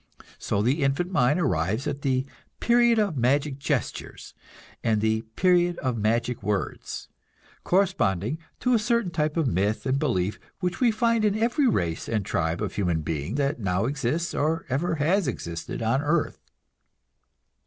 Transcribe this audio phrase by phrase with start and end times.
[0.39, 2.25] So the infant mind arrives at the
[2.59, 4.33] "period of magic gestures"
[4.83, 7.07] and the "period of magic words";
[7.63, 12.09] corresponding to a certain type of myth and belief which we find in every race
[12.09, 16.39] and tribe of human being that now exists or ever has existed on earth.